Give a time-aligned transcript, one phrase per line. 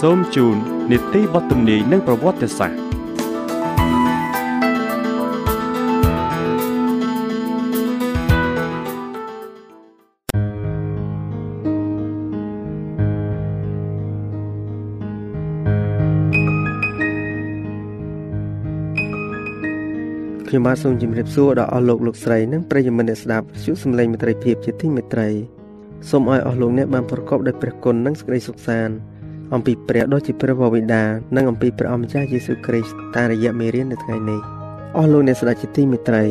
[0.00, 0.56] សូមជូន
[0.90, 25.28] នីតិវត្តនីនិងប្រវត្តិសាស្ត្រខ្ញុំបាទសូមជម្រាបសួរដល់អស់លោកលោកស្រីនិងប្រិយមិត្តអ្នកស្ដាប់វិទ្យុសំឡេងមិត្តភាពជាទីមេត្រី
[26.10, 28.96] សូមឲ្យអស់លោកអ្នកបានប្រកបដោយព្រះគុណនិងសេចក្តីសុខសាន្ត
[29.54, 31.02] អំពីព្រះដ៏ជាព្រះបិតា
[31.36, 34.40] និងអំពីព្រះអម្ចាស់យេស៊ូវគ្រីស្ទតាមរយៈមេរៀននៅថ្ងៃនេះ
[34.96, 36.24] អស់លោកអ្នកស្ដេចជាទីមេត្រី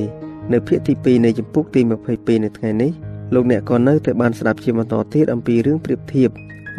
[0.54, 2.92] នៅភាគទី2នៃចម្ពោះទី22នៅថ្ងៃនេះ
[3.34, 6.30] លោកអ្នកក៏នៅតែបានស្ដាប់ជាបន្តទៀតអំពីរឿងប្រៀបធៀប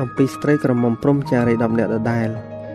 [0.03, 2.29] អំពីស្ត្រីក្រមុំព្រំចារី10នាក់ដដែល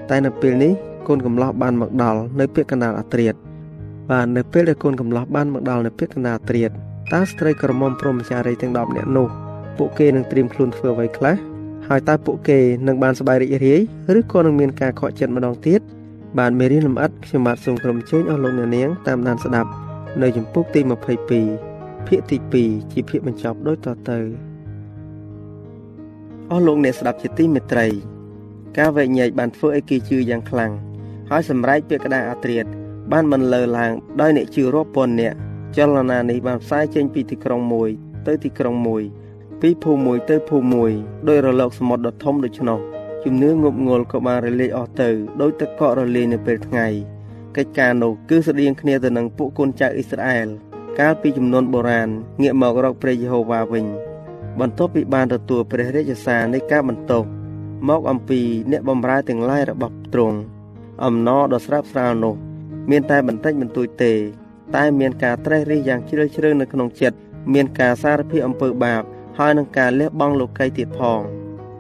[0.10, 0.74] តែនៅពេលនេះ
[1.08, 3.34] កូនកំឡោះបានមកដល់នៅពាក្យកណ្ដាលអាត្រៀត
[4.12, 6.72] បាទនៅពេលដែលកូនកំឡោះបានមកដល់នៅពាក្យកណ្ដាលអាត្រៀត
[7.14, 9.28] តើស្ត្រីក្រមុំព្រំចារីទាំង10នាក់នោះ
[9.78, 11.36] ពួកគេនឹងត្រៀមខ្លួនធ្វើអ្វីខ្លះ
[11.96, 13.82] ហើយតើពួកគេនឹងបានសប្បាយរីករាយ
[14.18, 15.82] ឬក៏នឹងមានការខកចិត្តម្ដងទៀត
[16.40, 19.70] បានមេរៀនលម្អិតខ្ញុំបាទសូមក្រុមជើញអស់លោកអ្នកនាងតាមដានស្ដាប់
[20.22, 20.80] នៅចម្ពោះទី
[21.44, 24.20] 22ភាគទី2ជាភាគបញ្ចប់ដូចតទៅ
[26.52, 27.88] អស់លោកអ្នកស្ដាប់ជាទីមេត្រី
[28.78, 30.72] ការវែកញែកបានធ្វើឲ្យគេជឿយ៉ាងខ្លាំង
[31.30, 32.66] ហើយសម្រែកពាក្យក្តារអាត្រៀត
[33.12, 35.38] បានបន្លឺឡើងដោយអ្នកជឿរាប់ពាន់នាក់
[35.78, 37.90] ចលនានេះបានផ្សាយចេញពីទីក្រុងមួយ
[38.28, 39.04] ទៅទីក្រុងមួយ
[39.66, 40.92] ពីភូមិមួយទៅភូមិមួយ
[41.28, 42.80] ដោយរលកសមុទ្រដ៏ធំដូច្នោះ
[43.24, 45.10] ជំនឿងប់ងល់ក៏បានរលាយអស់ទៅ
[45.42, 46.88] ដោយទឹកកករលាយនៅពេលថ្ងៃ
[47.58, 50.48] កិច្ចការនោះគឺស្តៀងគ្នាទៅនឹងពួកកូនចៅអ៊ីស្រាអែល
[51.00, 52.10] កាលពីចំនួនបុរាណ
[52.42, 53.86] ងាកមករកព្រះយេហូវ៉ាវិញ
[54.60, 57.24] បន្ទាប់ពីបានទទួលព្រះរាជសារនៃការបន្ទោស
[57.90, 58.40] មកអំពី
[58.72, 60.38] អ្នកបម្រើទាំងឡាយរបស់ទ្រង់
[61.06, 62.36] អំណរដ៏ស្រាប់ស្រាលនោះ
[62.90, 64.14] មានតែបន្តិចបន្តួចទេ
[64.76, 67.18] តែមានការត្រេះរិះយ៉ាងជ្រាលជ្រៅនៅក្នុងចិត្ត
[67.54, 69.04] មានការសារភាពអំពើបាប
[69.38, 71.22] ហើយនឹងការលះបង់លោកីទៀតផង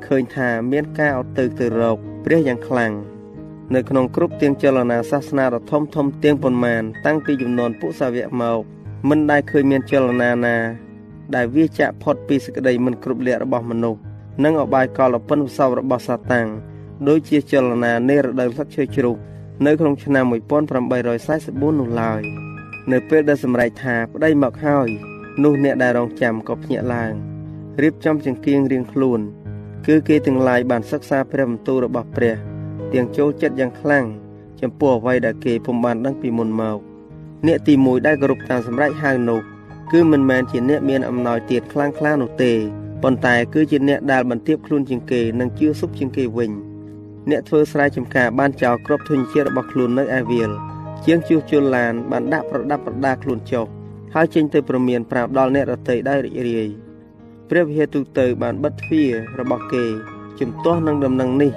[0.06, 2.94] ឃើញថាមានការអត់ទៅទៅរកព្រះយ៉ាងខ្លាំង
[3.74, 8.59] នៅក្នុងគ្រប់ទៀងចលនាសាសនាដ៏ធំធំទៀងប៉ុន្មាន តាំងពីចំនួនពុសាវកមក
[9.09, 10.58] មិនដែលឃើញមានចលនាណា
[11.36, 14.00] ដែលវាចាក់ផុតពីសេចក្តីមិនគ្រប់លក្ខរបស់មនុស្ស
[14.44, 16.47] និងអបាយកលពិនវសោរបស់សាតាំង
[17.08, 19.16] ដូចជាចលនានៃរដូវស្លឹកឈើជ្រុះ
[19.66, 22.22] នៅក្នុងឆ្នាំ1844នោះឡើយ
[22.92, 24.88] នៅពេលដែលសម្រេចថាប្តីមកហើយ
[25.44, 27.32] នោះអ្នកដែលរងចាំក៏ភ្ញាក់ឡើង
[27.81, 29.19] រៀបចំចង្គៀងរៀងខ្លួន
[29.88, 32.35] គឺគេទាំងឡាយបានសិក្សាព្រះបន្ទូលរបស់ព្រះ
[32.94, 34.06] ទាំងចូលចិត្តយ៉ាងខ្លាំង
[34.61, 36.78] ចំពោះអ្វីដែលគេពុំបានដឹងពីមុនមក
[37.47, 39.41] អ្នកទី1ដែលគោរពតាមសម្រេចហៅនោះ
[39.91, 42.53] គឺមិនមែនជាអ្នកមានអំណោយទៀតខ្លាំងខ្លានោះទេ
[43.03, 46.51] ប៉ុន្តែគឺជាអ្នកដែលបន្ទាបខ្លួនជាងគេនិងជឿសុខជាងគេវិញ
[47.29, 50.51] អ្នកធ្វើស្រែចម្ការបានចោលគ្រាប់ធញ្ញជាតិរបស់ខ្លួននៅឯវាល
[51.06, 53.66] ជាងជួសជុលឡានបានដាក់ប្រដាប់ប្រដាខ្លួនចុះ
[54.13, 56.69] ហើយចេញទៅប្រមានប្រាប់ដល់អ្នករតីដោយរីករាយ
[57.56, 59.86] ព្រះវិហារទូទៅបានបិទទ្វាររបស់គេ
[60.40, 61.52] ជំទាស់នឹងដំណឹងនេះ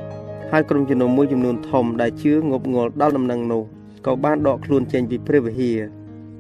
[0.50, 3.62] ហើយក្រុមជំនុំមួយចំនួនធំដែលជឿងប់ងល់ដល់ដំណឹងនោះ
[4.06, 5.78] ក៏បានដកខ្លួនចេញពីព្រះវិហារ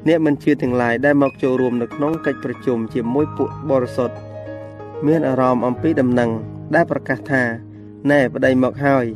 [0.08, 4.16] អ្នកមិនជឿទាំងឡាយដែលមកចូលរួមនៅក្នុងកិច្ចប្រជុំជាមួយពួកបរិសុទ្ធ
[5.06, 6.30] មានអារម្មណ៍អំពីដំណឹង
[6.74, 7.44] ដែលប្រកាសថា
[8.10, 9.06] ណែប្តីមកហើយ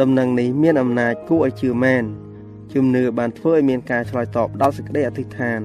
[0.00, 2.04] ដំណឹងនេះមានអំណាចគួរឲ្យជឿមែន
[2.72, 5.60] ជំនឿបានធ្វើឲ្យមានការឆ្លើយតបដល់សេចក្តីអធិដ្ឋាន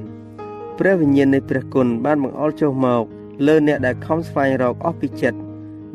[0.80, 3.06] ព្រះវិញ្ញាណនៃព្រះគុណបានបង្អុរចុះមក
[3.46, 5.40] លើអ្នកដែលខំស្វែងរកអស់ពីចិត្ត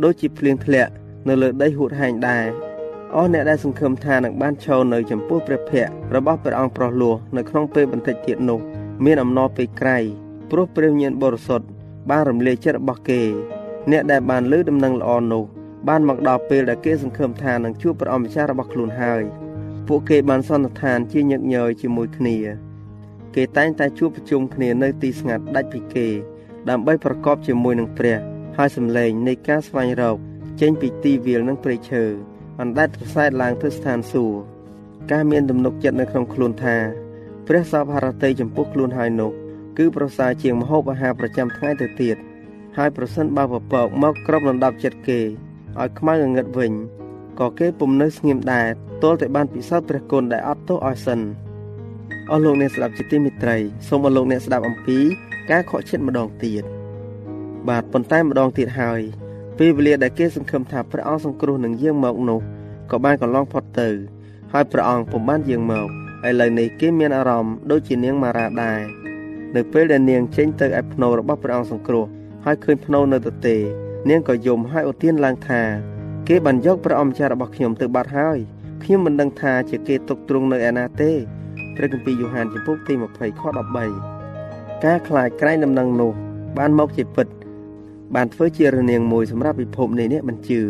[0.05, 0.93] ដូចជាភ្លៀងធ្លាក់
[1.29, 2.44] នៅលើដីហួតហែងដែរ
[3.17, 8.61] អស់អ្នកដែលសង្ឃឹមថានឹងបានឈរនៅចំពោះព្រះភ័ក្ត្ររបស់ព្រះអង្គប្រោះលោះនៅក្នុងពេលបន្តិចទៀតនោះ
[9.05, 9.99] មានអំណរពេលក្រៃ
[10.50, 11.67] ព្រោះព្រះញាណបរិសុទ្ធ
[12.11, 13.23] បានរំលាយចិត្តរបស់គេ
[13.91, 15.44] អ្នកដែលបានលើដំណឹងល្អនោះ
[15.89, 19.23] បានមកដល់ពេលដែលគេសង្ឃឹមថានឹងជួបព្រះអង្គម្ចាស់របស់ខ្លួនហើយ
[19.89, 22.37] ពួកគេបានសន្និដ្ឋានជាញឹកញយជាមួយគ្នា
[23.35, 26.09] គេតែងតែជួបប្រជុំគ្នានៅទីស្ងាត់ដាច់ពីគេ
[26.70, 28.19] ដើម្បីប្រកបជាមួយនឹងព្រះ
[28.56, 30.17] ហើយសម្លេងនៃការស្វែងរក
[30.61, 32.05] ចេញពីទីវាលនិងព្រៃឈើ
[32.61, 34.37] អណ្ដែតប្រសែតឡើងទៅស្ថានសួគ៌
[35.11, 36.76] ការមានទំនុកចិត្តនៅក្នុងខ្លួនថា
[37.49, 39.31] ព្រះសពហរតីចំពោះខ្លួនហើយនោះ
[39.79, 42.17] គឺប្រសើរជាងម្ហូបអាហារប្រចាំថ្ងៃទៅទៀត
[42.76, 46.73] ហើយប្រសិនបើពពកមកក្របដណ្ដប់ចិត្តគេឲ្យខ្មៅងងឹតវិញ
[47.41, 48.67] ក៏គេពុំនៅស្ងៀមដែរ
[49.03, 51.20] ទល់តែបានពិសោធន៍ព្រះគុណដែលអត់ទោសឲ្យសិន
[52.31, 53.56] អស់លោកអ្នកស្ដាប់ជាទីមេត្រី
[53.88, 54.99] សូមអស់លោកអ្នកស្ដាប់អំពី
[55.50, 56.64] ការខកចិត្តម្ដងទៀត
[57.69, 59.00] បាទប៉ុន្តែម្ដងទៀតហើយ
[59.59, 62.41] ពេលវេលាដែលគេសង្ឃឹមថាព្រះអង្គសង្គ្រោះនឹងយាងមកនោះ
[62.91, 63.88] ក៏បានកន្លងផុតទៅ
[64.53, 65.87] ហើយព្រះអង្គពុំបានយាងមក
[66.29, 68.81] ឥឡូវនេះគេមានអារម្មណ៍ដូចជានាងម៉ារ៉ាដែរ
[69.56, 72.05] នៅពេលដែលនាងចេញទៅឯភ្នូររបស់ព្រះអង្គសង្គ្រោះ
[72.44, 73.56] ហើយឃើញភ្នូរនៅទទេ
[74.08, 75.62] នាងក៏យំហើយឧទានឡើងថា
[76.29, 78.38] គេបានយកព្រះអម្ចាស់របស់ខ្ញុំទៅបាត់ហើយ
[78.82, 81.12] ខ្ញុំមិនដឹងថាជាគេទុកទ្រង់នៅឯណាទេ
[81.76, 83.42] ព្រះគម្ពីរយ៉ូហានចំពុកទី20ខ
[84.19, 86.12] 13ការខ្លាចក្រែងដំណឹងនោះ
[86.58, 87.26] បានមកជាពិត
[88.14, 90.60] បានធ្វើជារនាងមួយសម្រាប់ពិភពនេះនេះមិនជឿ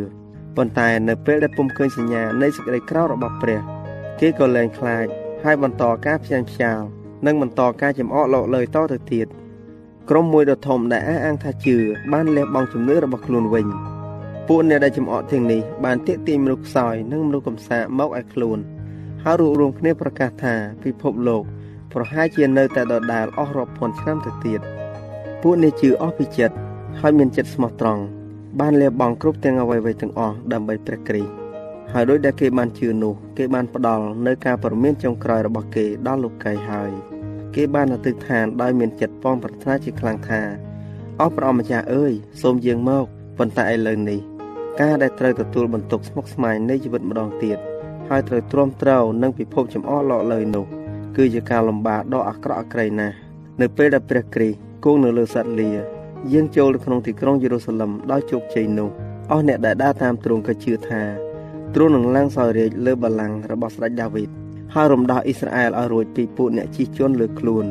[0.56, 3.60] ប៉ុន្តែនៅពេលដែលពុំឃើញសញ្ញានៃសេចក្តីក្រោធរបស់ព្រះ
[4.20, 5.06] គេក៏លែងខ្លាច
[5.44, 6.78] ហើយបន្តការផ្សាយផ្សាល
[7.26, 9.26] និងបន្តការចំអកលោកលើយតទៅទៀត
[10.10, 11.76] ក្រុមមួយដ៏ធំដែលអះអាងថាជឿ
[12.12, 13.66] បានលះបង់ជំនឿរបស់ខ្លួនវិញ
[14.48, 18.58] ពួកអ្នកដែលចំអកទាំងនេះបានទាក់ទាញមនុស្សខ្សោយនិងមនុស្សកំសាកមកឲ្យខ្លួន
[19.26, 20.54] ហើយរួបរวมគ្នាប្រកាសថា
[20.84, 21.42] ពិភពលោក
[21.92, 24.60] ប្រហែលជានៅតែដដែលអស់រាប់ពាន់ឆ្នាំទៅទៀត
[25.42, 26.56] ពួកនេះជឿអស់ពីចិត្ត
[27.00, 28.02] ហើយមានចិត្តស្មោះត្រង់
[28.60, 31.32] បានលះបង់គ្រប់ទាំងអ្វីៗទាំងអស់ដើម្បីព្រះគ្រីស្ទ
[31.92, 36.90] ហើយដោយដែលគេបានជឿនោះគេបានផ្ដល់នៅការប្រមានចុងក្រោយរបស់គេដល់លោកីហើយ
[37.54, 40.42] គេបានអធិដ្ឋានដោយមានចិត្តប៉ងប្រាថ្នាជាខ្លាំងថា
[41.20, 43.04] អស់ព្រះអម្ចាស់អើយសូមយាងមក
[43.38, 44.20] ប៉ុន្តែឥឡូវនេះ
[44.80, 47.58] ការដែលត្រូវទទួលបន្ទុកស្មុគស្មាញនៃជីវិតម្ដងទៀត
[48.14, 48.90] ហើយត្រូវទ្រាំទ្រ
[49.22, 50.64] នឹងពិភពចំអកលក់លើនោះ
[51.16, 53.14] គឺជាការលំបាកដ៏អាក្រក់អាក្រៃណាស់
[53.60, 55.70] នៅពេលដែលព្រះគ្រីស្ទគង់នៅលើសត្វលា
[56.32, 58.88] យាងចូលទៅក្នុងទីក្រុងយេរូសាឡឹមដោយជោគជ័យនោះ
[59.30, 61.02] អស់អ្នកដែលដើរតាមទ្រង់ក៏ជឿថា
[61.74, 64.28] ទ្រង់នឹងឡើងសោយរាជលើបល្ល័ង្ករបស់ស្ដេចដាវីត
[64.74, 67.64] ហើយរំដោះអ៊ីស្រាអែលឲ្យរួចពីពួកអ្នកជិះជាន់លើខ្លួន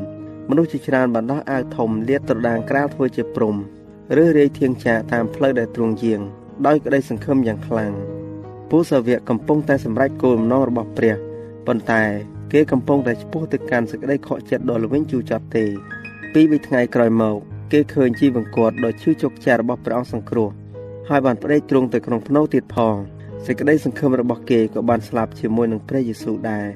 [0.50, 3.56] មនុស្សជាច្រើនបានដោះអាវធំលាតត្រដាងក្រាលធ្វើជាព្រំ
[4.22, 6.22] ឬរាយធៀងចាតាមផ្លូវដែលទ្រង់យាង
[6.68, 7.94] ដោយក្តីសង្ឃឹមយ៉ាងខ្លាំង
[8.72, 11.16] ពួកសាវកកំពុងតែសម្រេចគោលបំណងរបស់ព្រះ
[11.68, 12.04] ប៉ុន្តែ
[12.54, 15.66] គេកំពុងតែឆ្ពោះទៅកាន់សេចក្តីខកចិត្តដ៏ល្វីងជូរចត់ទេ
[16.34, 17.36] ពីរថ្ងៃក្រោយមក
[17.72, 20.50] គេឃើញជីវង្គតដ៏ឈឺជោគចាស់របស់ព្រះអង្គសង្គ្រោះ
[21.10, 22.96] ហើយបានប្តេជ្ញាទ្រង់ទៅក្នុងភ្នូទៀតផង
[23.46, 26.68] សេចក្តីសង្ឃឹមរបស់គេក៏បានស្លាប់ជាមួយនឹងព្រះយេស៊ូវដែរ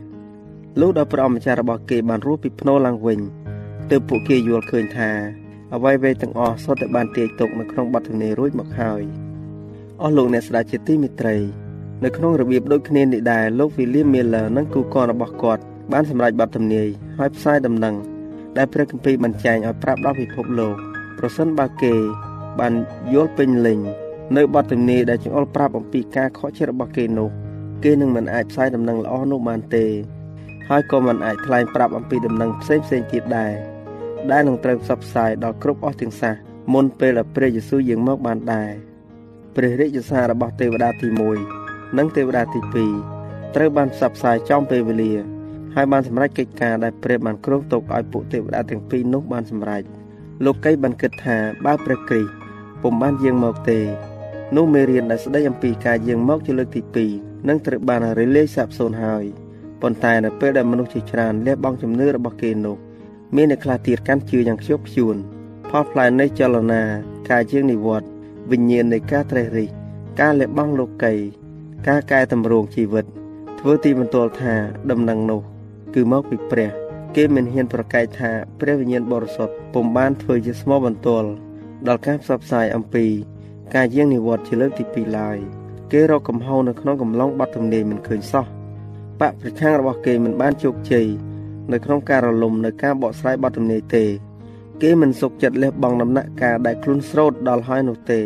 [0.80, 3.20] លុះដល់ព្រះអម្ចាស់របស់គេបានរស់ពីភ្នូឡើងវិញ
[3.90, 5.10] ទើបពួកគេយល់ឃើញថា
[5.74, 9.04] អ្វីៗទាំងអស់សុទ្ធតែបានទាយទុកនៅក្នុងបទធនីរួចមកហើយ
[10.02, 11.38] អស់លោកអ្នកស្ដាប់ជាទីមេត្រី
[12.06, 15.62] នៅក្នុងរបៀបដូចគ្នានេះដែរលោក William Miller និងគូកនរបស់គាត់
[15.92, 16.88] បានសម្រេចបទទំនាយ
[17.18, 17.96] ហើយផ្សាយដំណឹង
[18.58, 20.76] ដែលព្រះគម្ពីរបានចែងឲ្យប្រាប់ដល់ពិភពលោក
[21.20, 21.94] ប្រសិនបើគេ
[22.60, 22.74] បាន
[23.14, 23.80] យល់ពេញលេញ
[24.38, 27.30] នៅបទទំនាយដែលចង្អុលប្រាប់អំពីការខកចិត្តរបស់គេនោះ
[27.84, 29.86] គេនឹងមិនអាចផ្សាយដំណឹងល្អនោះបានទេ
[30.70, 33.54] ហើយក៏មិនអាចថ្លែងប្រាប់អំពីដំណឹងផ្សេងផ្សេងទៀតដែរ
[34.32, 36.36] ដែលនឹងត្រូវផ្សព្វផ្សាយដល់គ្រប់អស់ទាំងសាស
[36.74, 38.72] មុនពេលដែលព្រះយេស៊ូវយាងមកបានដែរ
[39.56, 41.65] ព្រះរាជសាររបស់ទេវតាទី1
[41.98, 42.62] និងទេវតាទី
[43.12, 45.14] 2ត្រូវបានផ្សព្វផ្សាយចំពេលវេលា
[45.76, 49.84] ហើយបានសម្រេចកិច្ចការដែលព្រះបានគ្រោងទុកឲ្យពួកទេវតាទាំងពីរនោះបានសម្រេច
[50.46, 52.32] លោកីបានគិតថាបើព្រះគ្រីស្ទ
[52.82, 53.80] ពុំបានយាងមកទេ
[54.56, 56.82] នោះមេរៀនដែលស្ដីអំពីការយាងមកជាលើកទី
[57.14, 59.26] 2នឹងត្រូវបានរលាយសាបសូន្យហើយ
[59.82, 62.78] ប៉ុន្តែនៅពេលដែលមនុស្សជាច្រើនលះបង់ជំនឿរបស់គេនោះ
[63.36, 65.16] មានអ្នកខ្លះទៀតកាន់ជឿយ៉ាងខ្ជាប់ខ្ជួន
[65.70, 66.84] ផលផ្លែនៃចលនា
[67.30, 68.10] ការយាងនិវត្តន៍
[68.52, 69.70] វិញ្ញាណនៃការត្រេះរិះ
[70.20, 71.14] ការលះបង់លោកី
[71.88, 73.06] ការកែតម្រង់ជីវិត
[73.60, 74.54] ធ្វើទីបន្ទាល់ថា
[74.92, 75.42] ដំណឹងនោះ
[75.96, 76.70] គឺមកពីព្រះ
[77.16, 81.30] គេមិនហ៊ានប្រកែកថាព្រះវិញ្ញាណបរិសុទ្ធពុំបានធ្វើជាស្មោបន្ទាល់
[81.88, 83.06] ដល់ការផ្សព្វផ្សាយអំពី
[83.76, 85.38] ការយាងនិវត្តន៍ជាលើកទី2ឡើយ
[85.92, 88.46] គេរកកំហុសនៅក្នុងកំឡុងបាត់ទំនាយមិនឃើញសោះ
[89.20, 91.08] បកប្រឆាំងរបស់គេមិនបានជោគជ័យ
[91.72, 94.06] នៅក្នុងការរលំនៅការបកស្រាយបាត់ទំនាយទេ
[94.82, 98.22] គេមិនសុខចិត្តលះបង់ដំណាក់កាលដែលខ្លួនស្រោតដល់ហើយនោះទេ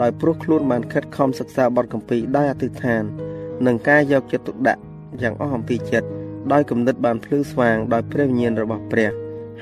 [0.00, 3.02] ដោយព្រោះខ្លួនបានខិតខំសិក្សាបទកម្ពីដោយអធិដ្ឋាន
[3.66, 4.80] និងការយកចិត្តទុកដាក់
[5.22, 6.08] យ៉ាងអស់អំពីចិត្ត
[6.52, 9.10] ដោយគំនិតបានភ្លឺស្វាងដោយព្រះវិញ្ញាណរបស់ព្រះ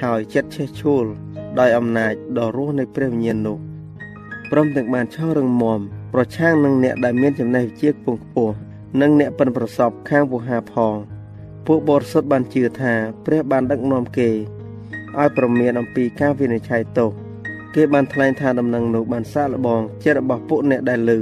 [0.03, 1.05] ហើយចិត្តឆេះឆួល
[1.61, 3.59] ដោយអំណាចដ៏រស់នៃព្រះវិញ្ញាណនោះ
[4.51, 5.81] ព្រមទាំងបានឈររឹងមាំ
[6.13, 8.55] ប្រឆាំងនឹងអ្នកដែលមានចំណេះវិជ្ជាខ្ពង់ខ្ពស់
[9.01, 10.95] និងអ្នកប៉ិនប្រសពខាងវោហាផង
[11.67, 12.95] ពួកបរិសុទ្ធបានជឿថា
[13.27, 14.31] ព្រះបានដឹកនាំគេ
[15.19, 17.26] ឲ្យប្រមានអំពីការវិនិច្ឆ័យទោស
[17.77, 21.21] គេបានថ្លែងថាដំណឹងនោះបានសាកល្បងចិត្តរបស់ពួកអ្នកដែលឮ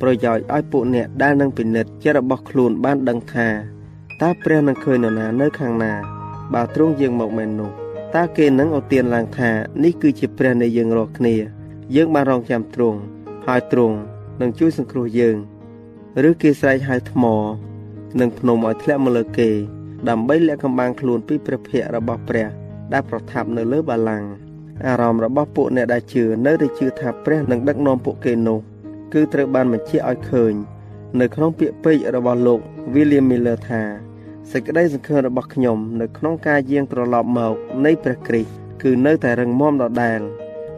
[0.00, 3.48] ប្រយោជន៍ឲ្យពួកអ្នកដែលនឹងពិនិត្យចិត្តរបស់ខ្លួនបានដឹងថា
[4.22, 5.92] តើព្រះនឹងឃើញនរណានៅខាងណា
[6.54, 7.70] បើទ្រង់យាងមកមែននោះ
[8.14, 9.50] តើគេនឹងឧទានឡើងថា
[9.84, 11.34] នេះគឺជាព្រះនៃយើងរាល់គ្នា
[11.96, 12.98] យើងបានរងចាំទ្រង់
[13.46, 13.96] ហើយទ្រង់
[14.40, 15.36] នឹងជួយសង្គ្រោះយើង
[16.28, 17.24] ឬគេស្រែកហៅថ្ម
[18.20, 19.50] និងភ្នំឲ្យធ្លាក់មកលើគេ
[20.08, 22.46] ដើម្បីលាក់កំបាំងខ្លួនពីព្រះភ័ក្ត្ររបស់ព្រះ
[22.92, 24.45] ដែលប្រថាប់នៅលើបល្ល័ង្ក
[24.84, 28.58] អារម្មណ៍របស់ពួកអ្នកដែលជឿនៅតែជឿថាព្រះនឹងដឹកនាំពួកគេនោះ
[29.12, 30.54] គឺត្រូវបានបញ្ជាក់ឲ្យឃើញ
[31.20, 32.60] នៅក្នុងពាក្យពេចន៍របស់លោក
[32.94, 33.82] William Miller ថា
[34.52, 37.54] សេចក្តីសង្ឃឹមរបស់ខ្ញុំនៅក្នុងការយាងត្រឡប់មក
[37.84, 38.50] នៃព្រះគ្រីស្ទ
[38.82, 40.20] គឺនៅតែរឹងមាំដដែល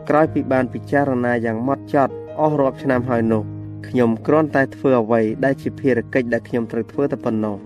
[0.09, 3.43] ក្រោយពីបានពិចារណាយ៉ាងម៉ត់ចត់អស់រាប់ឆ្នាំហើយនោះ
[3.89, 7.57] ខ្ញុំគ្រាន់តែធ្វើអ្វីដែលជាភារកិច្ចដែលខ្ញុំត្រូវធ្វើតែប៉ុណ្ណោះ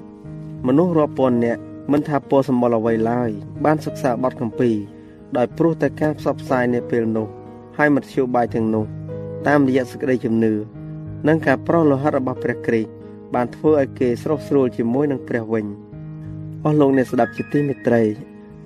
[0.66, 1.60] មនុស្សរាប់ពាន់នាក់
[1.92, 3.30] មិនថាពោសម្បល់អ្វីឡើយ
[3.64, 4.76] បានសិក្សាបទគម្ពីរ
[5.36, 7.28] ដោយព្រោះតែការផ្សព្វផ្សាយនាពេលនោះ
[7.76, 8.84] ហើយមធ្យោបាយទាំងនោះ
[9.48, 10.52] តាមរយៈសេចក្តីជំនឿ
[11.28, 12.90] និងការប្រោសលោហិតរបស់ព្រះគ្រីស្ទ
[13.34, 15.66] បានធ្វើឲ្យគេស្រស់ស្រួលជាមួយនឹងព្រះវិញ
[16.64, 18.02] អស់លោកអ្នកស្ដាប់ជាទីមេត្រី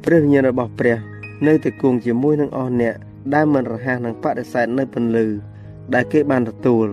[0.05, 0.97] ព្រះវិញ្ញាណរបស់ព្រះ
[1.47, 2.95] នៅតែគង់ជាមួយនឹងអស់អ្នក
[3.35, 5.27] ដែលមិនរហ័សនឹងបដិសេធនៅពន្លឺ
[5.95, 6.87] ដែលគេបានទទួល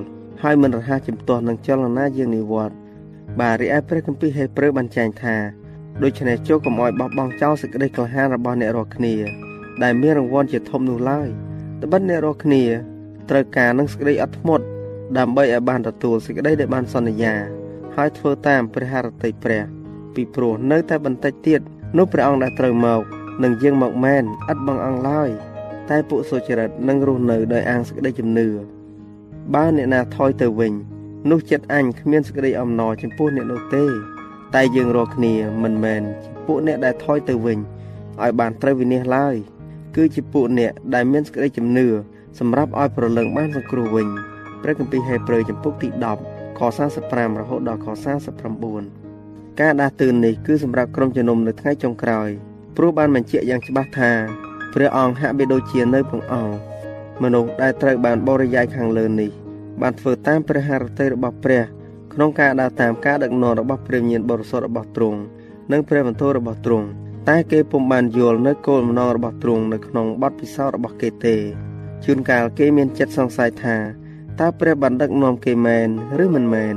[0.44, 2.78] ហើយមិនរហ័សជំទាស់នឹងចលនាយើងនិវត្តន៍
[3.40, 5.36] បាទរីឯព្រះគម្ពីរហេព្រើរបានចែងថា
[6.04, 9.14] ដូច្នេះចូលកុំឲ្យបោះបង់ចោលសេចក្តីក្លាហានរបស់អ្នករាល់គ្នា
[9.84, 11.30] ដែលមានរង្វាន់ជាធំនោះឡើយ
[11.84, 12.64] ត្បិតអ្នករាល់គ្នា
[13.30, 14.66] ត្រូវការនឹងសេចក្តីអត់ធ្មត់
[15.18, 17.36] ដើម្បីឲ្យបានទទួលសេចក្តីដែលបានសន្យា
[17.96, 19.64] ហើយធ្វើតាមព្រះハរតីព្រះ
[20.16, 21.62] ពីព្រោះនៅតែបន្តិចទៀត
[21.98, 23.02] នោះព្រះអង្គដែលត្រូវមក
[23.44, 25.30] នឹងយាងមកមែនឥតបងអង្គឡើយ
[25.90, 28.48] តែពួកសុចរិតនឹងរស់នៅដោយអាងសេចក្តីជំនឿ
[29.54, 30.74] បើអ្នកណាថយទៅវិញ
[31.32, 33.86] នោះចិត្តអញគ្មានសេចក្តីអំណរចំពោះអ្នកនោះទេ
[34.56, 37.60] តែយើងរាល់គ្នាមិនមែនជាពួកអ្នកដែលថយទៅវិញ
[38.22, 39.36] ឲ្យបានត្រូវវិនិច្ឆ័យឡើយ
[39.96, 41.88] គឺជាពួកអ្នកដែលមានសេចក្តីជំនឿ
[42.40, 44.08] សម្រាប់ឲ្យប្រលឹងបានសង្គ្រោះវិញ
[44.62, 45.90] ព្រះគម្ពីរហេព្រើរចំពុកទី
[46.24, 46.62] 10ខ
[47.00, 47.88] 45រហូតដល់ខ
[48.74, 52.30] 49ការដាស់តឿននេះគឺសម្រាប់ក្រុមជំនុំនៅថ្ងៃចុងក្រោយ
[52.78, 54.12] ព្រោះបានបញ្ជាក់យ៉ាងច្បាស់ថា
[54.74, 56.56] ព្រះអង្គហាក់បីដូចជានៅបង្អស់
[57.24, 59.32] មនុស្សដែលត្រូវបានបរិយាយខាងលើនេះ
[59.82, 61.64] បានធ្វើតាមព្រះハរតីរបស់ព្រះ
[62.14, 65.20] ក្នុងការដើរតាមការដឹកនាំរបស់ព្រះញាណបរិសុទ្ធរបស់ទ្រង់
[65.72, 66.88] និងព្រះបន្ទូលរបស់ទ្រង់
[67.30, 71.36] តែគេពុំបានយល់នៅគោលបំណងរបស់ទ្រង់នៅក្នុងបទពិសោធន៍របស់គេទេ
[72.04, 73.76] ជួនកាលគេមានចិត្តសង្ស័យថា
[74.40, 75.90] តើព្រះបានដឹកនាំគេមែន
[76.24, 76.76] ឬមិនមែន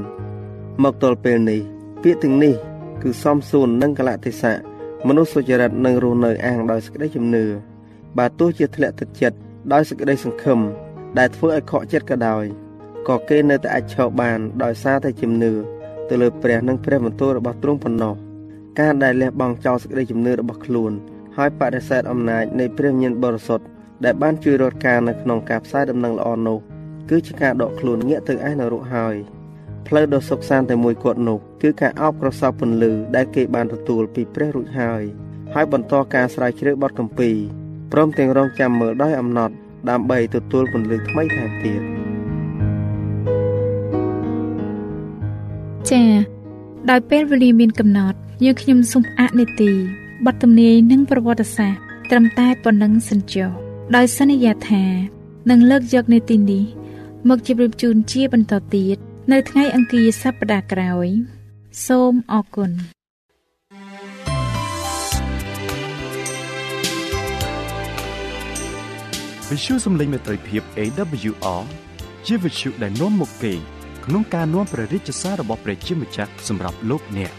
[0.82, 1.60] មកទល់ពេលនេះ
[2.02, 2.54] ពាក្យទាំងនេះ
[3.02, 4.58] គឺសំសួននិងកលៈទេសៈ
[5.06, 7.44] មនុស្សសុចរិតនឹងរស់នៅអាងដោយសេចក្តីជំនឿ
[8.18, 9.36] បើទោះជាធ្លាក់ទឹកចិត្ត
[9.72, 10.60] ដោយសេចក្តីសង្ឃឹម
[11.18, 12.44] ដែលធ្វើឲ្យខកចិត្តក៏ដោយ
[13.08, 15.52] ក៏គេនៅតែអាចឈរបានដោយសារតែជំនឿ
[16.08, 18.25] ទៅលើព្រះនិងព្រះបន្ទូលរបស់ទ្រង់ប៉ុណ្ណោះ
[18.80, 20.92] ការដែលលះបង់ចោលសេចក្តីជំនឿរបស់ខ្លួន
[21.37, 23.66] ហើយបដិសេធអំណាចនៃព្រះញាណបរិសុទ្ធ
[24.04, 26.59] ដែលបានជួយរត់ការនៅក្នុងការផ្សាយដំណឹងល្អនោះ
[27.11, 29.16] គឺជាការដកខ្លួនងាកទៅឯនរកហើយ
[29.87, 35.02] ផ្លូវដ៏សុខសាន្តតែមួយគត់នោះគឺការអោបក្រសោបពន្លឺដែលគេបានទទួលពីព្រះរួចហើយ
[35.54, 37.30] ហើយបន្តការស្រាវជ្រាវបទកម្ពី
[37.92, 39.54] ព្រមទាំងរងចាំមើលដោយអំណត់
[39.90, 41.80] ដើម្បីទទួលពន្លឺថ្មីថែមទៀត
[45.90, 46.11] ចា៎
[46.90, 49.72] ដោយពេលវេលាមានកំណត់ យើងខ្ញុំសូមអនុទី
[50.26, 53.50] បទទំនាយនិងប្រវត្តិសាស្ត្រត្រឹមតែប៉ុណ្ណឹងសិនចុះ
[53.96, 54.84] ដោយសន្យាថា
[55.50, 56.64] នឹងលើកយកនីតិនេះ
[57.28, 58.96] មកជម្រាបជូនជាបន្តទៀត
[59.32, 61.08] នៅថ្ងៃអង្គារសប្តាហ៍ក្រោយ
[61.86, 62.70] សូមអរគុណ
[69.50, 71.62] វិសុយសំឡេងមេត្រីភាព AWR
[72.26, 73.52] ជាវិសុយដែលនាំមកពី
[74.04, 77.32] ក្នុងការនាំព្រះរាជសាររបស់ព្រះជាម្ចាស់សម្រាប់លោកអ្នក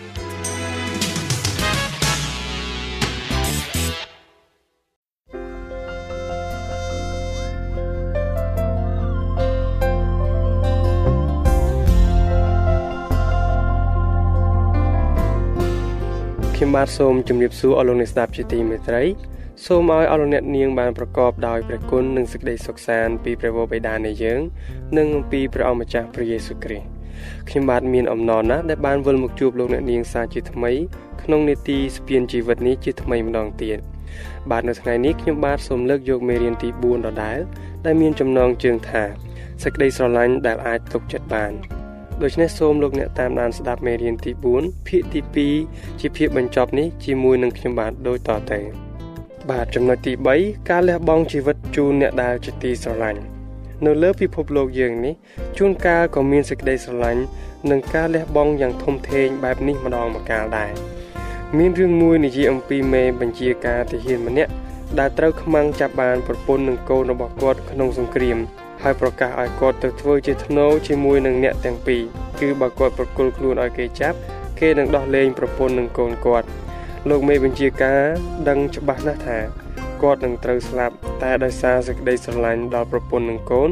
[16.77, 19.03] បាទសូមជម្រាបសួរអស់លោកអ្នកស្ដាប់ជាទីមេត្រី
[19.65, 24.39] សូមឲ្យអស់លោកអ្នកនាងបានប្រកបដោយព្រះគុណនិងសេចក្តីសុខសាន្តពីព្រះវរបិតានៃយើង
[24.97, 26.87] និងពីព្រះអម្ចាស់ព្រះយេស៊ូវគ្រីស្ទ
[27.49, 30.71] ខ្ញុំបាទមានអំណរណាស់ដែលបានវិលមកជួបលោកអ្នកនាងសាជាថ្មី
[31.23, 33.77] ក្នុងនេតិស្ពានជីវិតនេះជាថ្មីម្ដងទៀត
[34.51, 37.39] បាទនៅថ្ងៃនេះខ្ញុំបាទសូមលើកយកមេរៀនទី4ដដែល
[37.85, 39.03] ដែលមានចំណងជើងថា
[39.63, 41.76] សេចក្តីស្រឡាញ់ដែលអាចទុកចិត្តបាន
[42.23, 45.21] ដូច្នេះសូមលោកអ្នកតាមដានស្ដាប់មេរៀនទី4ភាគទី
[45.65, 48.59] 2ជាភាគបញ្ចប់នេះជាមួយនឹងខ្ញុំបាទដូចតទៅ
[49.49, 53.21] បាទចំណុចទី3ការលះបង់ជីវិតជូនអ្នកដែលជាទីស្រឡាញ់
[53.85, 55.13] នៅលើពិភពលោកយើងនេះ
[55.57, 57.21] ជួនកាលក៏មានសេចក្តីស្រឡាញ់
[57.69, 60.71] និងការលះបង់យ៉ាងធំធេងបែបនេះម្ដងម្កាលដែរ
[61.57, 64.51] មានរឿងមួយនិយាយអំពីមេបញ្ជាការទាហានម្នាក់
[64.99, 68.37] ដែលត្រូវខ្មាំងចាប់បានប្រពន្ធនិងកូនរបស់គាត់ក្នុងសង្គ្រាម
[68.83, 72.01] ហើយប្រកាសឲ្យគាត់ទៅធ្វើជាធ្នូជាមួយនឹងអ្នកទាំងពីរ
[72.39, 74.17] គឺបើគាត់ប្រគល់ខ្លួនឲ្យគេចាប់
[74.59, 76.47] គេនឹងដោះលែងប្រពន្ធនិងកូនគាត់
[77.09, 78.03] លោកមេបញ្ជាការ
[78.49, 79.37] ដឹងច្បាស់ណាស់ថា
[80.03, 83.69] គាត់នឹងត្រូវស្លាប់តែដោយសារសេចក្តីស្រឡាញ់ដល់ប្រពន្ធនិងកូន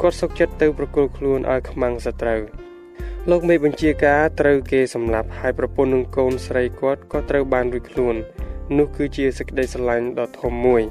[0.00, 2.40] គាត់សុកចិត្តទៅប្រគល់ខ្លួនឲ្យខ្មាំងសត្រូវ
[3.30, 8.14] លោកមេបញ្ជាការត្រូវគេសម្លាប់ហើយប្រពន្ធនឹងកូនស្រីគាត់ក៏ត្រូវបានរួចខ្លួន
[8.78, 10.82] នោះគឺជាសេចក្តីស្រឡាញ់ដ៏ធំមួយ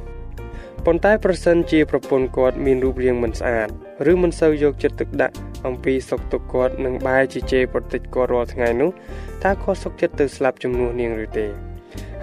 [0.89, 3.67] ប៉ុន្តែប្រសិនជាប្រពន្ធគាត់មានរូបរាងមិនស្អាត
[4.11, 5.35] ឬមិនសូវយកចិត្តទុកដាក់
[5.67, 8.89] អំពីសុខទុក្ខគាត់និងបែរជាជេរប្រតិចគាត់រាល់ថ្ងៃនោះ
[9.43, 11.47] តើគាត់សុខចិត្តទៅស្លាប់ជំនួសនាងឬទេ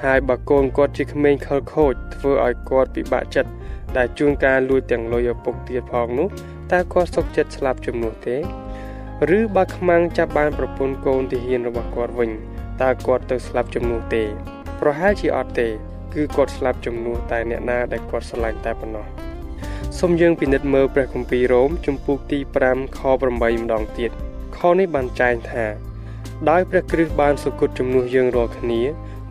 [0.04, 3.50] ហើយបើកូនគាត់ជាក្មេងខលខូចធ្វើឲ្យគាត់ពិបាកចិត្ត
[3.97, 6.28] ដែលជួនកាលលួចទាំងលុយឪពុកទៀតផងនោះ
[6.73, 8.37] តើគាត់សុខចិត្តស្លាប់ជំនួសទេ
[9.38, 12.30] ឬបើខ្មាំងចាប់បានប្រពន្ធកូនទាហានរបស់គាត់វិញ
[12.83, 14.23] តើគាត់ទៅស្លាប់ជំនួសទេ
[14.80, 15.68] ប្រហែលជាអត់ទេ
[16.14, 19.06] គឺគាត់ស្លាប់ជំនួសតែអ្នកណាដែលគាត់ស្រឡាញ់តែប៉ុណ្ណោះ
[19.99, 24.11] សូមយើងពិនិត្យមើលព្រះគម្ពីររ៉ូមជំពូកទី5ខ8ម្ដងទៀត
[24.56, 25.64] ខនេះបានចែងថា
[26.50, 28.80] ដោយព្រះគ្រីស្ទបានសុគតជំនួសយើងរាល់គ្នា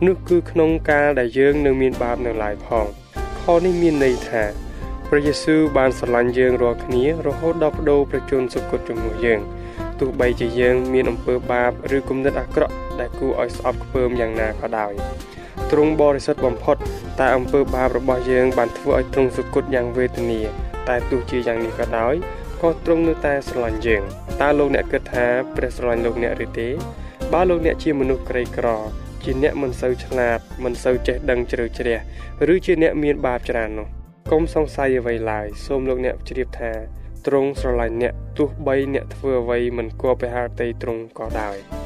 [0.06, 2.86] នោះគឺក្នុងកាលដែលយើងនៅមានបាបនៅឡើយផង
[3.40, 4.42] ខនេះមានន័យថា
[5.08, 9.40] ព្រះយេស៊ូវបានស្រឡាញ់យើងរាល់គ្នារហូតដល់បដូរព្រះជន្មសុគតជំនួសយើង
[10.00, 14.92] ទោះបីជាយើងមានអំពើបាបឬគំនិតអាក្រក់ដែលគួរឲ្យស្អប់ខ្ពើមយ៉ាងណាក៏ដោយ
[15.76, 16.76] ទ្រង់បរិសុទ្ធបំផុត
[17.20, 20.40] តែអំពើបាបរបស់យើងបានធ្វើឲ្យទ្រង់សុគតយ៉ាងវេទនា
[20.88, 22.14] តែទោះជាយ៉ាងនេះក៏ដោយ
[22.62, 24.02] ក៏ទ្រង់នៅតែស្រឡាញ់យើង
[24.40, 25.26] តើលោកអ្នកគិតថា
[25.56, 26.68] ព្រះស្រឡាញ់លោកអ្នកឬទេ
[27.32, 28.68] បើលោកអ្នកជាមនុស្សក្រីក្រ
[29.24, 31.98] ជាអ្នកមិនសូវឆ្លាត មិនសូវចេះដឹងជ្រៅជ្រះ
[32.52, 33.88] ឬជាអ្នកមានបាបច្រើននោះ
[34.30, 36.72] កុំសង្ស័យអ្វីឡើយសូមលោកអ្នកជ្រាបថា
[37.26, 41.83] ទ្រង់ស្រឡាញ់អ្នកទោះបីអ្នកធ្វើអ្វីមិនគួរไปហាតីទ្រង់ក៏ដោយ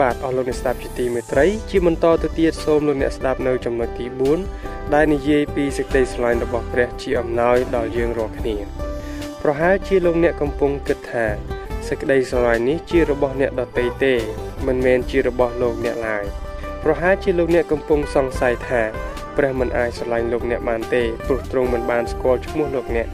[0.00, 4.06] បាទអស់លោកអ្នកស្ដាប់ជាទីមេត្រីជាបន្តទៅទៀតសូមលោកអ្នកស្ដាប់នៅចំណុចទី
[4.48, 8.56] 4ដែលនិយាយពីសេចក្តីស្រឡាញ់របស់ព្រះជាអំណោយដល់យើងរាល់គ្នា
[9.42, 11.26] ប្រហែលជាលោកអ្នកកំពុងគិតថា
[11.88, 14.14] សេចក្តីស្រឡាញ់នេះជារបស់អ្នកដទៃទេ
[14.66, 16.24] មិនមែនជារបស់លោកអ្នកឡើយ
[16.84, 18.82] ប្រហែលជាលោកអ្នកកំពុងសង្ស័យថា
[19.36, 23.06] ព្រះមិនអាចស្រឡាញ់លោកអ្នកបានទេព្រោះទ្រង់មិនបានស្គាល់ឈ្មោះលោកអ្នក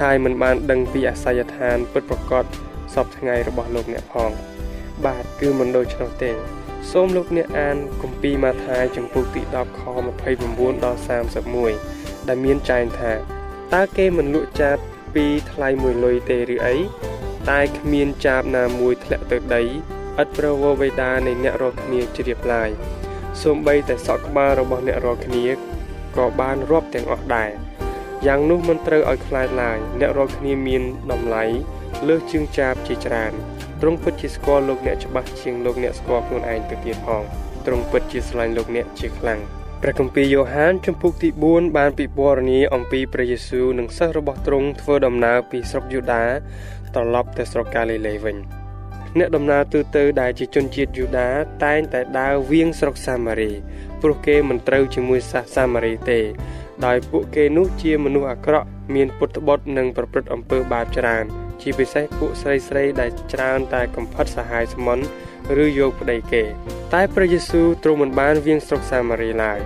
[0.00, 2.44] ហើយមិនបានដឹងពីអាសយដ្ឋានពិតប្រាកដ
[2.94, 4.51] សពថ្ងៃរបស់លោកអ្នកផង
[5.06, 6.32] បាទគឺមិនដូច្នោះទេ
[6.90, 9.82] សូមលោកអ្នកអានគម្ពីរម៉ាថាយចំពុកទី10ខ
[10.32, 11.00] 29ដល់
[11.62, 13.12] 31ដែលមានចែងថា
[13.74, 14.76] តើគេមិនលក់ចាប
[15.14, 16.76] ពីថ្លៃមួយលុយទេឬអី
[17.50, 19.66] តែគ្មានចាបណាមួយធ្លាក់ទៅដីឥ
[20.26, 22.70] តប្រវោវេដានៃអ្នករាល់គ្នាជ្រាបឡាយ
[23.42, 25.46] សូម្បីតែសក់ក្បាលរបស់អ្នករាល់គ្នា
[26.16, 27.50] ក៏បានរាប់ទាំងអស់ដែរ
[28.26, 31.44] យ៉ាងនោះមិនត្រូវឲ្យខ្លាចឡើយអ្នករាល់គ្នាមានតម្លៃ
[32.08, 33.32] លើសជាងចាបជាច្រើន
[33.84, 37.22] ទ្រង់ពិតជាស្គាល់លោកអ្នកច្បាស់ជាងលោកអ្នកស្គាល់ខ្លួនឯងទៅទៀតផង
[37.66, 39.40] ទ្រង់ពិតជាស្រឡាញ់លោកអ្នកជាខ្លាំង
[39.82, 46.24] ព្រះគម្ពីរយ៉ូហានជំពូកទី4បានពិពណ៌នាអំពីព្រះយេស៊ូវនិងសិស្សរបស់ទ្រង់ធ្វើដំណើរពីស្រុកយូដា
[46.94, 48.36] ត្រឡប់ទៅស្រុកកាលីលេវិញ
[49.18, 51.28] អ្នកដំណើរទូទៅដែលជាជនជាតិយូដា
[51.64, 53.52] តែងតែដើរវៀងស្រុកសាមារី
[54.02, 56.20] ព្រោះគេមិនត្រូវជាមួយសាសសាមារីទេ
[56.86, 61.24] ដោយពួកគេនោះជាមនុស្សអាក្រក់មានពុតបុតនិងប្រព្រឹត្តអំពើបាបច្រើន
[61.62, 65.04] ជាពិសេសពួកស្រីស្រីដែលច្រើនតែកំផិតសហាយស្មន់
[65.64, 66.42] ឬយកប្តីគេ
[66.94, 69.60] តែព្រះយេស៊ូវទ្រង់មិនបានវៀងស្រុកសាមារីឡើយ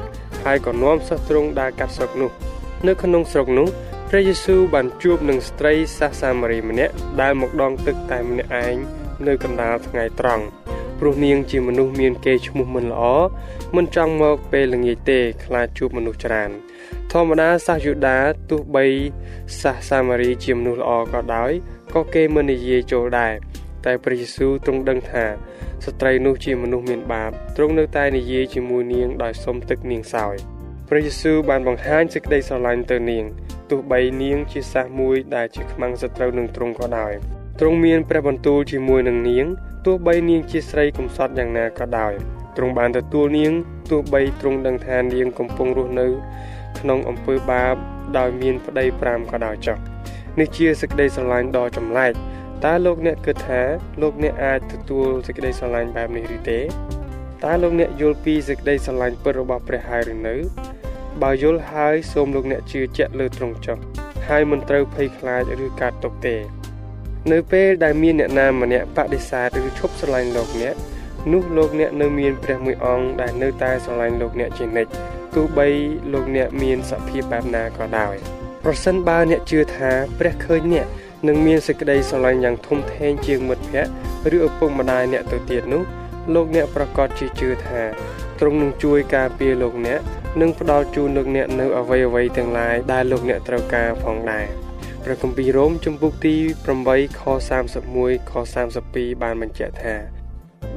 [0.44, 2.30] ហើយក៏នាំសិស្សទ្រង់ដើរកាត់ស្រុកនោះ
[2.86, 3.68] នៅក្នុងស្រុកនោះ
[4.08, 8.76] ព្រះយេស៊ូវបានជួបនឹងស្ត្រីសាសសាមារីម្នាក់ដែលមកដងទឹកតែម្នាក់ឯង
[9.26, 10.44] នៅកណ្ដាលថ្ងៃត្រង់
[10.98, 13.02] ព្រោះនាងជាមនុស្សមានកេរ្តិ៍ឈ្មោះមិនល្អ
[13.76, 16.50] មិនចង់មកពេលល្ងាចទេខ្លាចជួបមនុស្សច្រើន
[17.12, 18.18] ធម្មតាសាសយូដា
[18.50, 18.86] ទោះបី
[19.60, 21.52] សាសសាមារីជាមនុស្សល្អក៏ដោយ
[21.94, 23.34] ក៏គេមិននិយាយចូលដែរ
[23.86, 25.24] តែព្រះយេស៊ូវទ្រង់ដឹងថា
[25.84, 30.34] ស្ត្រីនោះជាមនុស្សមានបាបទ្រង់នៅតែនិយាយជាមួយនាងដោយសុំទឹកនាងសោយ
[30.88, 33.24] ព្រះយេស៊ូវបានបង្ហាញសេចក្តីស្រឡាញ់ទៅនាង
[33.70, 37.12] ទោះបីនាងជាសាសមួយដែលជាខ្មាំងសត្រូវនឹងទ្រង់ក៏ដោយ
[37.60, 39.46] ទ្រង់មានព្រះបន្ទូលជាមួយនឹងនាង
[39.86, 42.12] ទោះបីនាងជាស្រីកំសត់យ៉ាងណាក៏ដោយ
[42.56, 43.52] ទ្រង់បានទទួលនាង
[43.90, 46.06] ទោះបីទ្រង់ដឹងថានាងកំពុងរស់នៅ
[46.78, 47.74] ក្នុងអំពើបាប
[48.18, 49.95] ដោយមានប្តី5ក៏ដោយចុះ
[50.38, 52.12] នេះជាសេចក្តីស្រឡាញ់ដ៏ចម្លែក
[52.64, 53.62] តើលោកអ្នកគិតថា
[54.02, 56.60] លោកអ្នកអាចទទួលសេចក្តីស្រឡាញ់បែបនេះឬទេ
[57.44, 60.34] តើលោកអ្នកយល់ពីសេចក្តីស្រឡាញ់ពិតរបស់ព្រះហើយឬនៅ
[61.22, 63.78] បើយល់ហើយសូមលោកអ្នកជឿជាក់លើទ្រង់ចុះ
[64.28, 66.36] ហើយមិនត្រូវភ័យខ្លាចឬកាត់ទុកទេ
[67.32, 70.74] នៅពេលដែលមានអ្នកណាម្នាក់បដិសេធឬឈប់ស្រឡាញ់លោកអ្នក
[71.32, 74.90] នោះលោកអ្នកនៅមានព្រះមួយអង្គដែលនៅតែស្រឡាញ់លោកអ្នកជានិច្ច
[75.34, 75.68] ទោះបី
[76.12, 78.16] លោកអ្នកមានសភាពបែបណាក៏ដោយ
[78.68, 80.86] ប្រសិនបើអ្នកជឿថាព្រះឃើញអ្នក
[81.28, 85.82] នឹងមានសេចក្តីស្រឡាញ់យ៉ាងធំធេងជាងមិត្តភ័ក្តិឬឪពុកម្ដាយអ្នកទៅទៀតនោះ
[86.34, 87.82] លោកអ្នកប្រកាសជាជឿថា
[88.40, 90.00] ទ្រង់នឹងជួយការពារលោកអ្នក
[90.40, 94.46] និងផ្ដល់ជូនលោកអ្នកនៅអ្វីអ្វីទាំងឡាយដែលលោកអ្នកត្រូវការផងដែរ
[95.04, 96.36] ព្រះគម្ពីររ៉ូមជំពូកទី
[96.76, 97.22] 8ខ
[97.80, 98.32] 31ខ
[98.76, 99.94] 32បានបញ្ជាក់ថា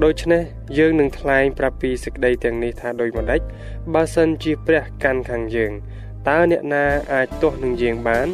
[0.04, 0.44] ដូច្នេះ
[0.78, 3.42] យើងនឹងថ្លែងប្រាប់ពីសេចក្តីទាំងនេះថាដូចម្ដេច
[3.94, 5.72] បើសិនជាព្រះកាន់ខាងយើង
[6.28, 8.28] តើអ្នកណាអាចទាស់នឹងយើងបាន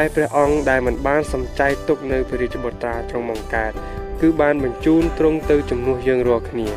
[0.00, 3.72] ឯព្រះអង្គដែលមិនបានសំចៃទុកនៅព្រះរាជបុត្រាទ្រង់បង្កើត
[4.20, 6.68] គឺបានបញ្ជូនទ្រង់ទៅជំនួសយើងរាល់គ្នា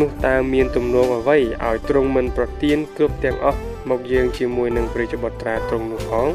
[0.00, 6.28] នោះតើមានទំនួលអ្វីឲ្យទ្រង់មិនប្រទានគ្រប់ទាំងអស់មកយើងជាមួយនឹងព្រះរាជបុត្រាទ្រង់នោះផង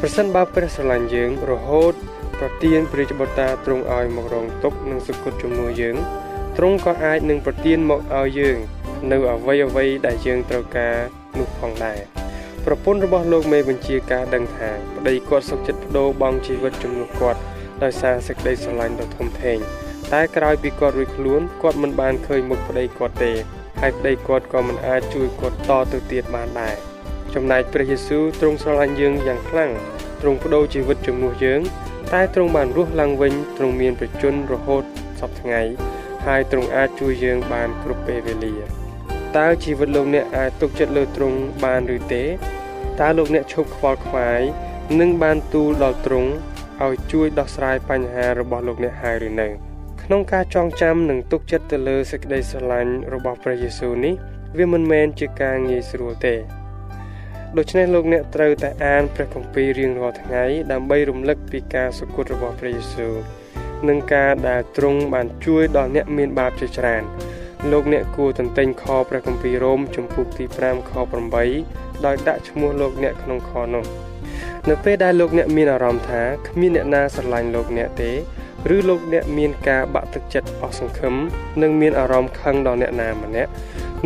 [0.00, 1.94] ប្រសិនបើព្រះស្រឡាញ់យើងរហូត
[2.38, 5.96] ប្រទានព្រះរាជបុត្រាទ្រង់ឲ្យមករងទុកនិងសុគតជំនួសយើង
[6.56, 8.56] ទ្រង់ក៏អាចនឹងប្រទានមកឲ្យយើង
[9.10, 10.96] នៅអ្វីអ្វីដែលយើងត្រូវការ
[11.38, 12.15] នោះផងដែរ
[12.68, 17.40] ប្រពន្ធរបស់លោកមេបញ្ជាការដឹងថាប្តីគាត់សុខចិត្តបដូរបង់ជីវិតជំនួសគាត់
[17.82, 19.58] ដោយសារសេចក្តីស្រឡាញ់ដ៏ធំធេង
[20.12, 23.32] តែក្រោយពីគាត់រួចខ្លួនគាត់មិនបានឃើញមុខប្តីគាត់ទេ
[23.80, 26.74] ហើយប្តីគាត់ក៏មិនអាចជួយគាត់តទៅទៀតបានដែរ
[27.34, 29.70] ចំណែកព្រះយេស៊ូវទ្រង់ស្រឡាញ់យើងយ៉ាងខ្លាំង
[30.20, 31.60] ទ្រង់បដូរជីវិតជំនួសយើង
[32.12, 34.82] តែទ្រង់បានរស់ឡើងវិញទ្រង់មានប្រជញ្ញរហូត
[35.20, 35.62] សពថ្ងៃ
[36.26, 38.54] ហើយទ្រង់អាចជួយយើងបានគ្រប់ពេលវេលា
[39.36, 42.24] តើជីវិតលោកអ្នកអាចទុកចិត្តលើទ្រង់បានឬទេ
[43.00, 44.40] តើលោកអ្នកឈប់ខ្វល់ខ្វាយ
[45.00, 46.30] និងបានទូលដល់ទ្រង់
[46.84, 49.48] ឲ្យជួយដោះស្រាយបញ្ហារបស់លោកអ្នកហើយឬនៅ
[50.02, 54.14] ក្នុងការចងចាំនិងទុកចិត្តទៅលើសេចក្តីស្រឡាញ់របស់ព្រះយេស៊ូវនេះ
[54.58, 56.34] វាមិនមែនជាការងាយស្រួលទេ
[57.56, 63.14] ដូច្នេះលោកអ្នកត្រូវតែអានព្រះគម្ពីររៀងរាល់ថ្ងៃដើម្បីរំលឹកពីការសុគតរបស់ព្រះយេស៊ូវ
[63.88, 67.02] និងការដែលទ្រង់បានជួយដល់អ្នកមានបាបជាច្រើន
[67.72, 70.92] លោកអ្នកគួរទន្ទិញខព្រះគម្ពីររ៉ូមជំពូកទី5ខ
[71.42, 73.84] 8 ដោយដាក់ឈ្មោះលោកអ្នកក្នុងខនោះ
[74.68, 78.10] នៅពេលដែលលោកអ្នកមានអារម្មណ៍ថាគ្មានអ្នកណាស្រឡាញ់លោកអ្នកទេ
[78.74, 81.14] ឬលោកអ្នកមានការបាក់ទឹកចិត្តអស់សង្ឃឹម
[81.62, 83.50] និងមានអារម្មណ៍ខឹងដល់អ្នកណាម្នាក់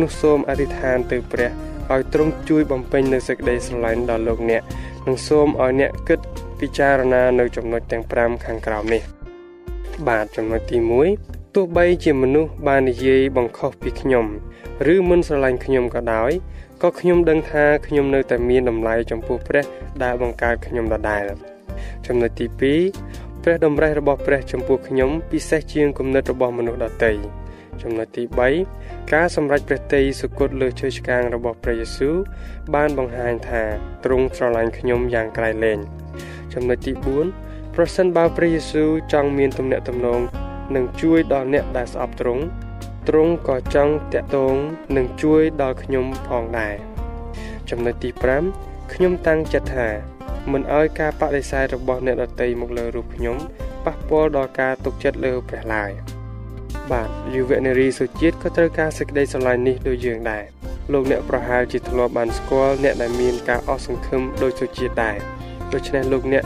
[0.01, 1.49] នោះសូមអធិដ្ឋានទៅព្រះ
[1.93, 4.61] ឲ្យទ្រង់ជួយបំពេញនូវសេចក្តីស្រឡាញ់ដល់លោកអ្នក
[5.07, 6.19] និងសូមឲ្យអ្នកគិត
[6.59, 9.01] ពិចារណានៅចំណុចទាំង5ខាងក្រោមនេះ
[10.07, 14.25] បាទចំណុចទី1 ទោះបីជាមនុស្សបាននិយាយបង្ខុសពីខ្ញុំ
[14.93, 16.31] ឬមិនស្រឡាញ់ខ្ញុំក៏ដោយ
[16.83, 19.65] ក៏ខ្ញុំដឹងថាខ្ញុំនៅតែមានតម្លៃចំពោះព្រះ
[20.03, 21.23] ដែលបង្កើតខ្ញុំដដែល
[22.07, 22.45] ចំណុចទី
[22.89, 27.11] 2ព្រះតម្រេះរបស់ព្រះចំពោះខ្ញុំពិសេសជាងគំនិតរបស់មនុស្សដទៃ
[27.81, 28.23] ចំណុចទី
[28.67, 32.15] 3ការសម្រេចព្រះតីសុគតលើឈើឆ្កាងរបស់ព្រះយេស៊ូវ
[32.75, 33.63] បានបង្ហាញថា
[34.03, 35.79] ទ្រង់ស្រឡាញ់ខ្ញុំយ៉ាងក្រៃលែង
[36.53, 36.93] ចំណុចទី
[37.35, 40.21] 4ប្រសិនបើព្រះយេស៊ូវចង់មានទំនាក់ទំនង
[40.75, 42.43] និងជួយដល់អ្នកដែលស្អប់ទ្រង់
[43.07, 44.55] ទ្រង់ក៏ចង់តាក់ទង
[44.97, 46.75] និងជួយដល់ខ្ញុំផងដែរ
[47.69, 48.09] ចំណុចទី
[48.51, 49.87] 5ខ្ញុំតាំងចិត្តថា
[50.51, 53.37] មិនអោយការបដិសេធរបស់អ្នកដតីមកលើរូបខ្ញុំ
[53.85, 55.91] ប៉ះពាល់ដល់ការទុកចិត្តលើព្រះឡើយ
[56.91, 60.43] បាទយុវនារីសុជាតិក៏ត្រូវការសេចក្តីស្រឡាញ់នេះដូចយើងដែរ
[60.93, 65.17] លោកអ្នកប្រហែលជាធ្លាប់បានស្គាល់អ្នកដែលមានការអស់សង្ឃឹមដូចសុជាតិដែរ
[65.73, 66.43] ដូច្នេះលោកអ្នក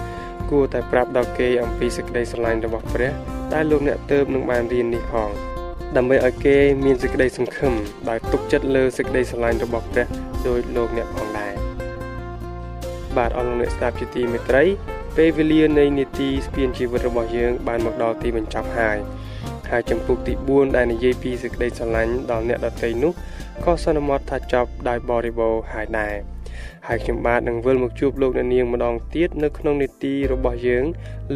[0.51, 3.11] គួរតែប្រាប់ដល់គេអំពីសេចក្តីស្រឡាញ់របស់ព្រះ
[3.53, 5.29] ដែលលោកអ្នកទៅនឹងបានរៀននេះផង
[5.97, 7.73] ដើម្បីឲ្យគេមានសេចក្តីសង្ឃឹម
[8.09, 10.05] ដោយទុកចិត្តលើសេចក្តីស្រឡាញ់របស់ព្រះ
[10.47, 11.53] ដោយលោកអ្នកផងដែរ
[13.17, 14.63] បាទអរលោកអ្នកស្ដាប់ជាទីមេត្រី
[15.17, 18.97] ពេលវេលានៃនីតិស្ពានជីវិតរបស់យើង បានមកដល់ទីបញ្ចប់ហើយ
[19.71, 23.11] ហើយចំពុកទី4ដែលនិយាយពីសេចក្តីស្រឡាញ់ដល់អ្នកដទៃនោះ
[23.65, 26.34] ក៏សន្មតថាចប់ដោយបរិបូរណ៍ហើយដែរ
[26.87, 30.85] ហើយខ្ញុំបាទនឹងវិលមកជួបលោកអ្នកនាងម្ដងទៀតនៅក្នុងនីតិរបស់យើង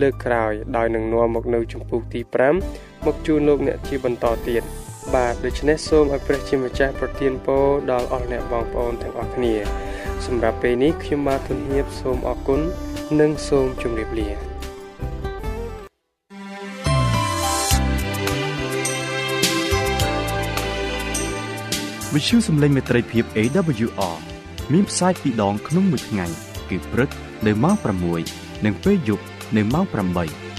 [0.02, 2.22] លើកក្រោយ ដោយនឹងនាំមកនៅចំពុកទី
[2.64, 4.64] 5មកជួបលោកអ្នកជាបន្តទៀត
[5.16, 9.56] បាទដូច្នេះសូមឲ្យព្រះជាម្ចាស់ប្រទានពរដល់អស់អ្នកបងប្អូនទាំងអស់គ្នា
[10.26, 12.62] សម្រាប់ពេលនេះខ្ញុំបាទទុនហៀបសូមអរគុណ
[13.20, 14.30] និងសូមជម្រាបលា
[22.14, 24.39] វិទ្យុសំឡេងមេត្រីភាព AWR
[24.74, 26.26] មានផ្សាយពីរដងក្នុងមួយថ្ងៃ
[26.70, 27.10] គឺព្រឹក
[27.46, 27.76] នៅម៉ោង
[28.20, 29.24] 6និងពេលយប់
[29.58, 30.59] នៅម៉ោង8